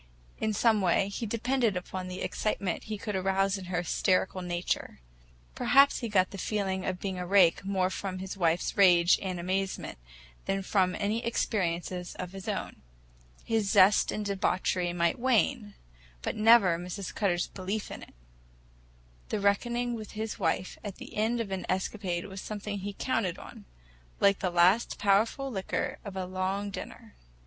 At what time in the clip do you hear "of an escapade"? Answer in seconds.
21.39-22.25